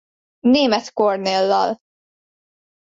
[0.53, 1.77] Németh Kornéllal.